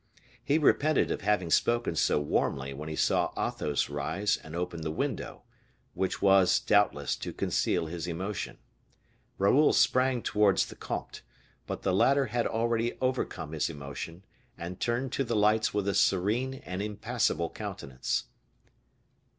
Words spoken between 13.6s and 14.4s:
emotion,